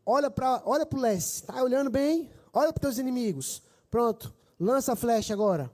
[0.06, 2.30] olha para olha o leste, está olhando bem?
[2.52, 3.62] Olha para os teus inimigos.
[3.90, 5.70] Pronto, lança a flecha agora.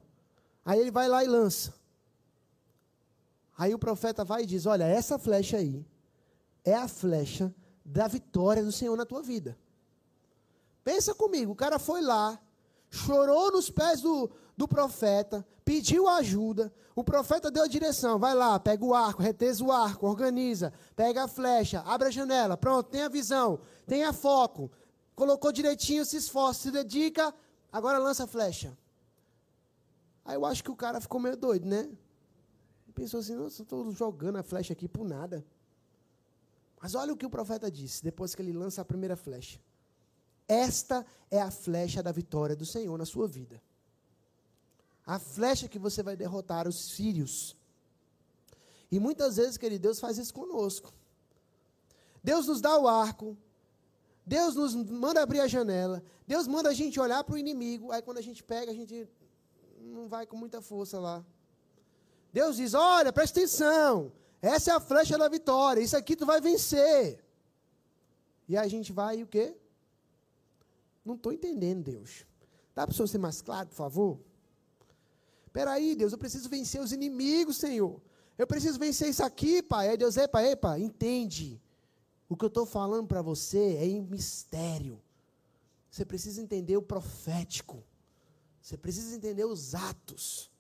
[0.65, 1.75] Aí ele vai lá e lança.
[3.57, 5.87] Aí o profeta vai e diz: Olha, essa flecha aí
[6.65, 9.59] é a flecha da vitória do Senhor na tua vida.
[10.83, 12.41] Pensa comigo, o cara foi lá,
[12.91, 14.31] chorou nos pés do,
[14.63, 19.65] do profeta, pediu ajuda, o profeta deu a direção, vai lá, pega o arco, retesa
[19.65, 24.71] o arco, organiza, pega a flecha, abre a janela, pronto, tem a visão, tenha foco,
[25.17, 27.35] colocou direitinho, se esforça, se dedica,
[27.73, 28.79] agora lança a flecha.
[30.25, 31.91] Aí eu acho que o cara ficou meio doido, né?
[32.95, 35.45] Pensou assim, nossa, estou jogando a flecha aqui por nada.
[36.81, 39.59] Mas olha o que o profeta disse, depois que ele lança a primeira flecha.
[40.47, 43.61] Esta é a flecha da vitória do Senhor na sua vida.
[45.07, 47.57] A flecha que você vai derrotar os sírios.
[48.91, 50.93] E muitas vezes, querido, Deus faz isso conosco.
[52.23, 53.37] Deus nos dá o arco,
[54.25, 58.01] Deus nos manda abrir a janela, Deus manda a gente olhar para o inimigo, aí
[58.01, 59.09] quando a gente pega, a gente
[59.81, 61.25] não vai com muita força lá.
[62.33, 66.41] Deus diz: Olha, presta atenção, essa é a flecha da vitória, isso aqui tu vai
[66.41, 67.25] vencer.
[68.49, 69.57] E a gente vai e o quê?
[71.05, 72.25] Não estou entendendo, Deus.
[72.75, 74.21] Dá para o senhor ser mais claro, por favor?
[75.53, 78.01] Espera aí, Deus, eu preciso vencer os inimigos, Senhor.
[78.39, 79.91] Eu preciso vencer isso aqui, Pai.
[79.91, 81.61] Aí Deus, epa, epa, entende.
[82.27, 84.99] O que eu estou falando para você é em mistério.
[85.91, 87.85] Você precisa entender o profético.
[88.63, 90.51] Você precisa entender os atos.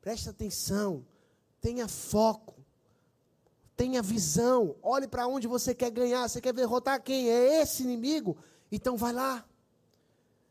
[0.00, 1.04] Preste atenção.
[1.60, 2.54] Tenha foco.
[3.76, 4.74] Tenha visão.
[4.82, 6.26] Olhe para onde você quer ganhar.
[6.26, 7.28] Você quer derrotar quem?
[7.28, 8.38] É esse inimigo?
[8.72, 9.46] Então vai lá.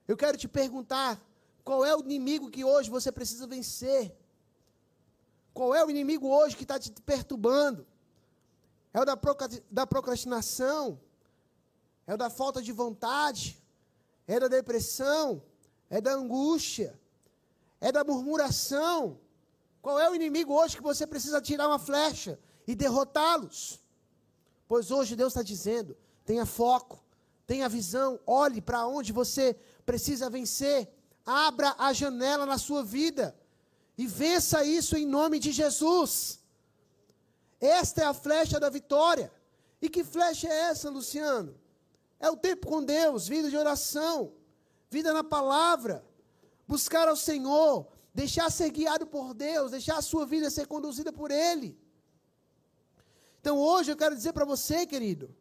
[0.08, 1.20] Eu quero te perguntar:
[1.68, 4.16] qual é o inimigo que hoje você precisa vencer?
[5.54, 7.86] Qual é o inimigo hoje que está te perturbando?
[8.94, 9.06] É o
[9.70, 10.98] da procrastinação?
[12.10, 13.62] É o da falta de vontade?
[14.26, 15.44] É da depressão?
[15.90, 16.98] É da angústia?
[17.82, 19.20] É da murmuração?
[19.82, 23.82] Qual é o inimigo hoje que você precisa tirar uma flecha e derrotá-los?
[24.70, 27.04] Pois hoje Deus está dizendo: tenha foco,
[27.46, 29.54] tenha visão, olhe para onde você
[29.86, 30.97] precisa vencer
[31.28, 33.38] Abra a janela na sua vida
[33.98, 36.40] e vença isso em nome de Jesus.
[37.60, 39.30] Esta é a flecha da vitória.
[39.82, 41.54] E que flecha é essa, Luciano?
[42.18, 44.32] É o tempo com Deus, vida de oração,
[44.90, 46.02] vida na palavra,
[46.66, 51.30] buscar ao Senhor, deixar ser guiado por Deus, deixar a sua vida ser conduzida por
[51.30, 51.78] Ele.
[53.42, 55.36] Então hoje eu quero dizer para você, querido,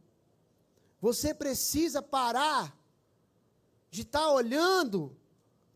[1.01, 2.77] você precisa parar
[3.89, 5.17] de estar tá olhando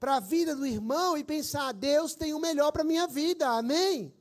[0.01, 3.47] para a vida do irmão e pensar: Deus tem o melhor para a minha vida,
[3.51, 4.13] amém?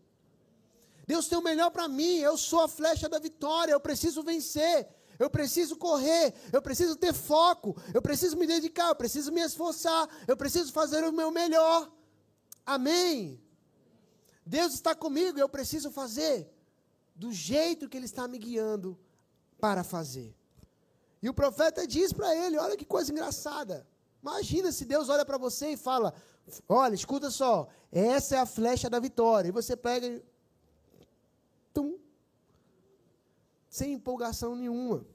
[1.08, 4.88] Deus tem o melhor para mim, eu sou a flecha da vitória, eu preciso vencer,
[5.18, 10.08] eu preciso correr, eu preciso ter foco, eu preciso me dedicar, eu preciso me esforçar,
[10.28, 11.92] eu preciso fazer o meu melhor,
[12.63, 13.42] amém?
[14.46, 16.48] Deus está comigo, eu preciso fazer
[17.15, 19.00] do jeito que Ele está me guiando
[19.60, 20.36] para fazer.
[21.22, 23.86] E o profeta diz para ele: olha que coisa engraçada.
[24.22, 26.14] Imagina se Deus olha para você e fala:
[26.68, 29.50] Olha, escuta só, essa é a flecha da vitória.
[29.50, 30.24] E você pega e.
[31.74, 31.98] Tum,
[33.70, 35.06] sem empolgação nenhuma.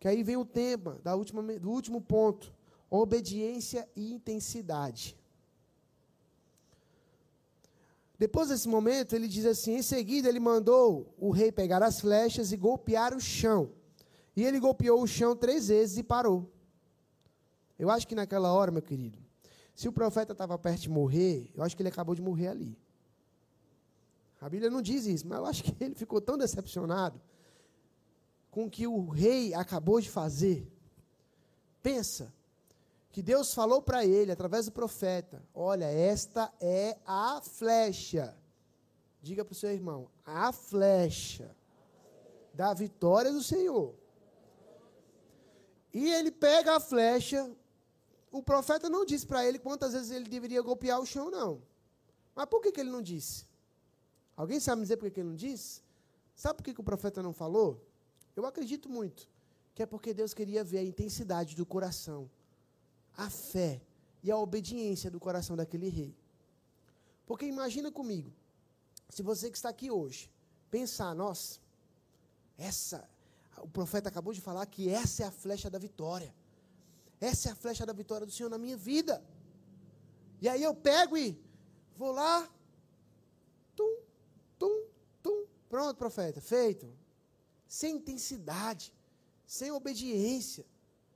[0.00, 2.52] Que aí vem o tema da última, do último ponto:
[2.90, 5.16] obediência e intensidade.
[8.18, 12.52] Depois desse momento, ele diz assim: em seguida, ele mandou o rei pegar as flechas
[12.52, 13.70] e golpear o chão.
[14.36, 16.50] E ele golpeou o chão três vezes e parou.
[17.78, 19.18] Eu acho que naquela hora, meu querido,
[19.74, 22.76] se o profeta estava perto de morrer, eu acho que ele acabou de morrer ali.
[24.40, 27.20] A Bíblia não diz isso, mas eu acho que ele ficou tão decepcionado
[28.50, 30.66] com o que o rei acabou de fazer.
[31.82, 32.32] Pensa
[33.10, 38.36] que Deus falou para ele, através do profeta: Olha, esta é a flecha.
[39.20, 41.54] Diga para o seu irmão: a flecha
[42.54, 43.94] da vitória do Senhor.
[45.92, 47.50] E ele pega a flecha,
[48.30, 51.62] o profeta não disse para ele quantas vezes ele deveria golpear o chão, não.
[52.34, 53.46] Mas por que, que ele não disse?
[54.36, 55.82] Alguém sabe dizer por que, que ele não disse?
[56.34, 57.84] Sabe por que, que o profeta não falou?
[58.36, 59.28] Eu acredito muito
[59.74, 62.30] que é porque Deus queria ver a intensidade do coração,
[63.16, 63.80] a fé
[64.22, 66.16] e a obediência do coração daquele rei.
[67.26, 68.32] Porque imagina comigo,
[69.08, 70.30] se você que está aqui hoje
[70.70, 71.60] pensar, nossa,
[72.56, 73.08] essa,
[73.58, 76.34] o profeta acabou de falar que essa é a flecha da vitória.
[77.20, 79.22] Essa é a flecha da vitória do Senhor na minha vida.
[80.40, 81.40] E aí eu pego e
[81.96, 82.48] vou lá.
[83.74, 83.96] Tum,
[84.58, 84.86] tum,
[85.22, 85.46] tum.
[85.68, 86.88] Pronto, profeta, feito.
[87.66, 88.94] Sem intensidade,
[89.46, 90.64] sem obediência,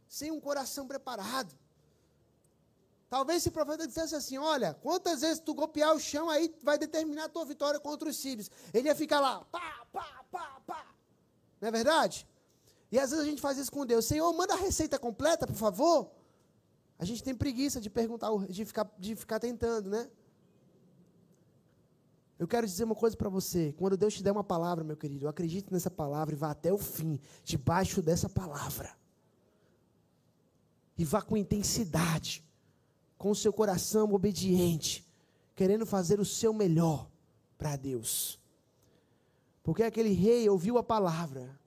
[0.08, 1.56] sem um coração preparado.
[3.08, 6.78] Talvez se o profeta dissesse assim: Olha, quantas vezes tu golpear o chão, aí vai
[6.78, 8.50] determinar a tua vitória contra os sírios.
[8.74, 10.86] Ele ia ficar lá, pá, pá, pá, pá.
[11.60, 12.26] Não é verdade?
[12.92, 14.04] E às vezes a gente faz isso com Deus.
[14.04, 16.12] Senhor, manda a receita completa, por favor.
[16.98, 20.10] A gente tem preguiça de perguntar, de ficar, de ficar tentando, né?
[22.38, 23.72] Eu quero dizer uma coisa para você.
[23.78, 26.76] Quando Deus te der uma palavra, meu querido, acredite nessa palavra e vá até o
[26.76, 28.94] fim, debaixo dessa palavra.
[30.98, 32.44] e vá com intensidade,
[33.16, 35.10] com o seu coração obediente,
[35.56, 37.10] querendo fazer o seu melhor
[37.56, 38.38] para Deus.
[39.62, 41.58] Porque aquele rei ouviu a palavra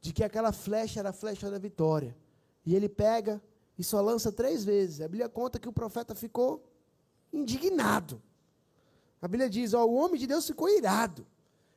[0.00, 2.16] de que aquela flecha era a flecha da vitória.
[2.64, 3.42] E ele pega
[3.78, 5.00] e só lança três vezes.
[5.00, 6.64] A Bíblia conta que o profeta ficou
[7.32, 8.22] indignado.
[9.20, 11.26] A Bíblia diz: ó, o homem de Deus ficou irado.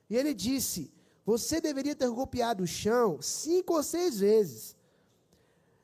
[0.10, 0.94] E ele disse:
[1.26, 4.76] Você deveria ter golpeado o chão cinco ou seis vezes.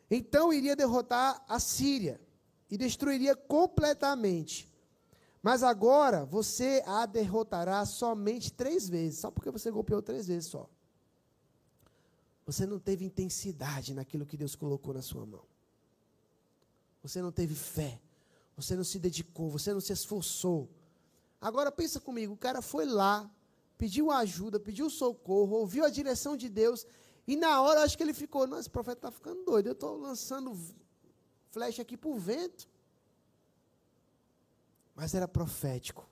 [0.09, 2.19] Então iria derrotar a Síria
[2.69, 4.67] e destruiria completamente.
[5.41, 10.69] Mas agora você a derrotará somente três vezes, só porque você golpeou três vezes só.
[12.49, 15.45] Você não teve intensidade naquilo que Deus colocou na sua mão.
[17.03, 18.01] Você não teve fé.
[18.55, 20.67] Você não se dedicou, você não se esforçou.
[21.39, 23.29] Agora pensa comigo, o cara foi lá,
[23.77, 26.87] pediu ajuda, pediu socorro, ouviu a direção de Deus,
[27.27, 29.95] e na hora acho que ele ficou, não, esse profeta está ficando doido, eu estou
[29.97, 30.57] lançando
[31.51, 32.67] flecha aqui para o vento.
[34.95, 36.09] Mas era profético.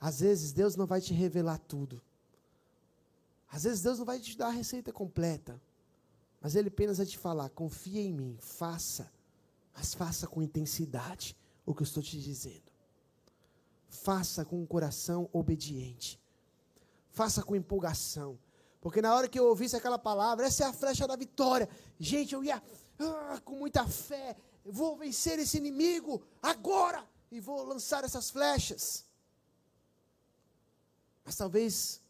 [0.00, 2.02] Às vezes Deus não vai te revelar tudo.
[3.48, 5.60] Às vezes Deus não vai te dar a receita completa.
[6.40, 9.10] Mas Ele apenas vai te falar: confia em mim, faça.
[9.74, 12.72] Mas faça com intensidade o que eu estou te dizendo.
[13.88, 16.20] Faça com um coração obediente.
[17.10, 18.38] Faça com empolgação.
[18.80, 21.68] Porque na hora que eu ouvisse aquela palavra, essa é a flecha da vitória.
[21.98, 22.62] Gente, eu ia
[22.98, 24.36] ah, com muita fé.
[24.64, 29.04] Vou vencer esse inimigo agora e vou lançar essas flechas.
[31.24, 32.00] Mas talvez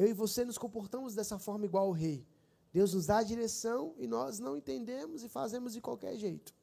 [0.00, 2.26] eu e você nos comportamos dessa forma igual ao rei.
[2.72, 6.54] Deus nos dá a direção e nós não entendemos e fazemos de qualquer jeito.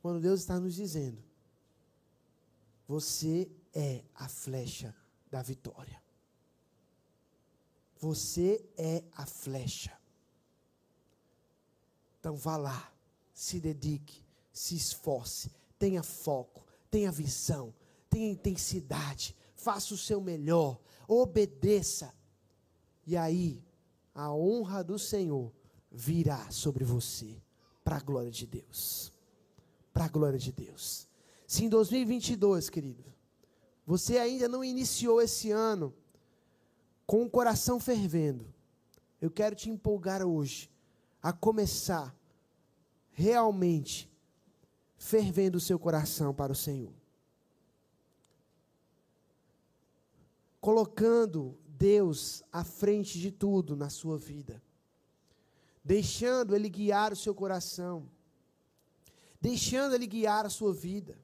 [0.00, 1.22] Quando Deus está nos dizendo:
[2.86, 4.96] Você é a flecha
[5.30, 6.02] da vitória.
[7.98, 9.98] Você é a flecha.
[12.20, 12.90] Então vá lá,
[13.34, 17.74] se dedique, se esforce, tenha foco, tenha visão,
[18.08, 22.14] tenha intensidade, faça o seu melhor, obedeça.
[23.06, 23.64] E aí,
[24.14, 25.50] a honra do Senhor
[25.90, 27.42] virá sobre você,
[27.82, 29.10] para a glória de Deus.
[29.92, 31.08] Para a glória de Deus.
[31.46, 33.04] Se em 2022, querido,
[33.86, 35.94] você ainda não iniciou esse ano
[37.06, 38.46] com o coração fervendo,
[39.18, 40.70] eu quero te empolgar hoje
[41.22, 42.14] a começar
[43.12, 44.08] realmente
[44.98, 46.97] fervendo o seu coração para o Senhor.
[50.60, 54.62] Colocando Deus à frente de tudo na sua vida.
[55.84, 58.08] Deixando Ele guiar o seu coração.
[59.40, 61.18] Deixando Ele guiar a sua vida.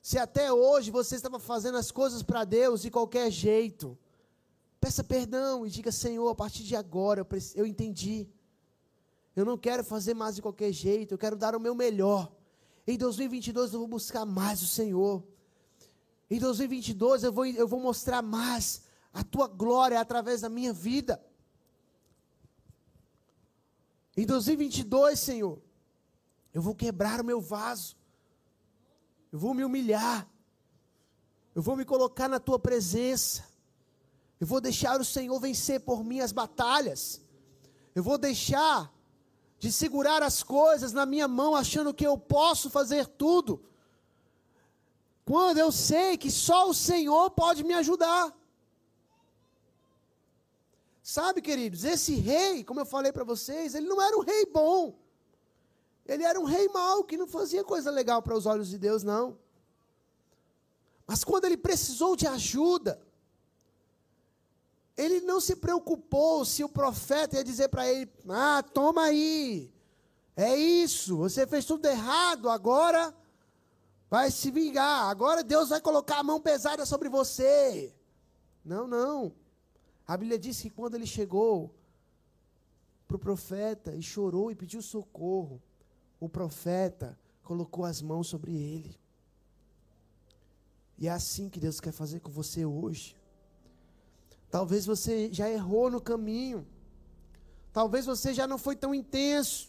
[0.00, 3.98] Se até hoje você estava fazendo as coisas para Deus de qualquer jeito,
[4.80, 8.26] peça perdão e diga: Senhor, a partir de agora eu, eu entendi.
[9.36, 12.32] Eu não quero fazer mais de qualquer jeito, eu quero dar o meu melhor.
[12.86, 15.22] Em 2022 eu vou buscar mais o Senhor.
[16.30, 21.22] Em 2022 eu vou, eu vou mostrar mais a tua glória através da minha vida.
[24.16, 25.62] Em 2022, Senhor,
[26.52, 27.96] eu vou quebrar o meu vaso.
[29.32, 30.28] Eu vou me humilhar.
[31.54, 33.44] Eu vou me colocar na tua presença.
[34.40, 37.20] Eu vou deixar o Senhor vencer por mim as batalhas.
[37.94, 38.92] Eu vou deixar
[39.58, 43.60] de segurar as coisas na minha mão, achando que eu posso fazer tudo,
[45.28, 48.34] quando eu sei que só o Senhor pode me ajudar.
[51.02, 54.98] Sabe, queridos, esse rei, como eu falei para vocês, ele não era um rei bom.
[56.06, 59.02] Ele era um rei mau, que não fazia coisa legal para os olhos de Deus,
[59.02, 59.38] não.
[61.06, 62.98] Mas quando ele precisou de ajuda,
[64.96, 69.70] ele não se preocupou se o profeta ia dizer para ele: Ah, toma aí,
[70.34, 73.14] é isso, você fez tudo errado, agora
[74.10, 77.94] vai se vingar, agora Deus vai colocar a mão pesada sobre você.
[78.64, 79.32] Não, não.
[80.06, 81.74] A Bíblia diz que quando ele chegou
[83.06, 85.62] para o profeta e chorou e pediu socorro,
[86.20, 88.98] o profeta colocou as mãos sobre ele.
[90.98, 93.16] E é assim que Deus quer fazer com você hoje.
[94.50, 96.66] Talvez você já errou no caminho.
[97.72, 99.68] Talvez você já não foi tão intenso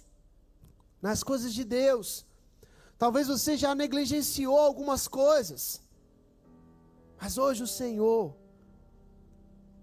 [1.01, 2.25] nas coisas de Deus.
[2.99, 5.81] Talvez você já negligenciou algumas coisas.
[7.19, 8.35] Mas hoje o Senhor,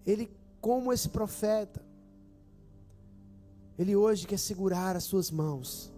[0.05, 1.83] Ele, como esse profeta,
[3.79, 5.91] Ele hoje quer segurar as suas mãos.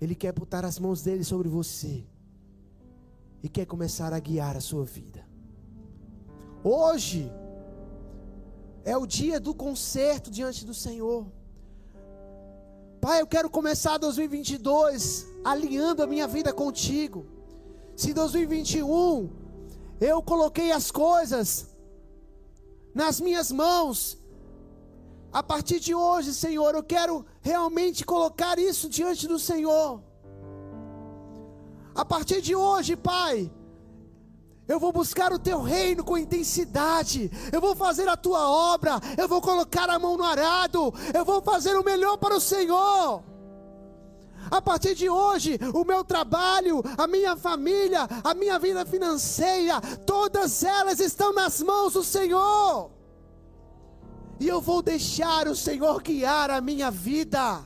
[0.00, 2.06] Ele quer botar as mãos dele sobre você.
[3.42, 5.26] E quer começar a guiar a sua vida.
[6.62, 7.30] Hoje
[8.84, 11.26] É o dia do concerto diante do Senhor.
[13.06, 17.24] Pai, eu quero começar 2022 alinhando a minha vida contigo.
[17.94, 19.30] Se em 2021
[20.00, 21.68] eu coloquei as coisas
[22.92, 24.18] nas minhas mãos,
[25.32, 30.02] a partir de hoje, Senhor, eu quero realmente colocar isso diante do Senhor.
[31.94, 33.48] A partir de hoje, Pai,
[34.68, 37.30] eu vou buscar o teu reino com intensidade.
[37.52, 39.00] Eu vou fazer a tua obra.
[39.16, 40.92] Eu vou colocar a mão no arado.
[41.14, 43.22] Eu vou fazer o melhor para o Senhor.
[44.50, 50.62] A partir de hoje, o meu trabalho, a minha família, a minha vida financeira, todas
[50.62, 52.90] elas estão nas mãos do Senhor.
[54.38, 57.64] E eu vou deixar o Senhor guiar a minha vida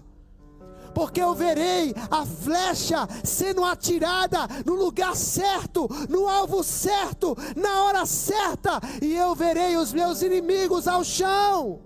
[0.95, 8.07] porque eu verei a flecha sendo atirada no lugar certo, no alvo certo, na hora
[8.07, 11.81] certa, e eu verei os meus inimigos ao chão.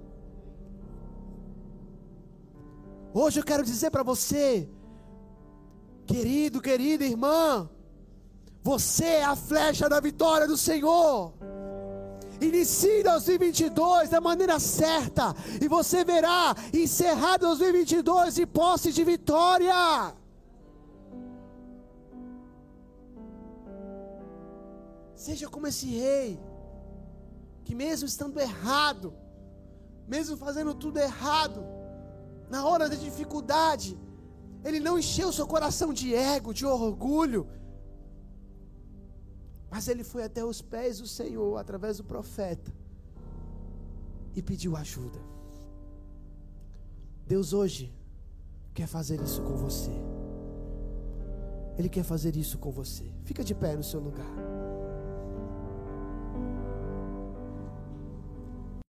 [3.13, 4.69] Hoje eu quero dizer para você,
[6.07, 7.71] querido, querida irmã,
[8.63, 11.33] você é a flecha da vitória do Senhor.
[12.49, 20.15] Inicie 2022 da maneira certa e você verá encerrar 2022 de posse de vitória.
[25.15, 26.39] Seja como esse rei,
[27.65, 29.15] que mesmo estando errado,
[30.07, 31.65] mesmo fazendo tudo errado,
[32.51, 33.99] na hora da dificuldade,
[34.63, 37.49] ele não encheu seu coração de ego, de orgulho,
[39.75, 42.73] mas ele foi até os pés do Senhor, através do profeta,
[44.33, 45.19] e pediu ajuda.
[47.27, 47.93] Deus hoje
[48.73, 49.91] quer fazer isso com você.
[51.77, 53.13] Ele quer fazer isso com você.
[53.25, 54.64] Fica de pé no seu lugar.